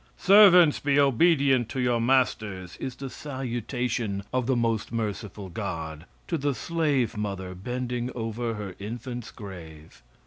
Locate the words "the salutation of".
2.95-4.47